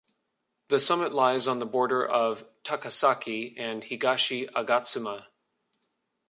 [0.69, 5.25] The summit lies on the border of Takasaki and Higashi Agatsuma.